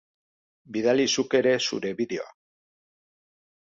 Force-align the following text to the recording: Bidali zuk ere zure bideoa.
Bidali 0.77 1.05
zuk 1.17 1.37
ere 1.43 1.53
zure 1.69 1.95
bideoa. 2.03 2.37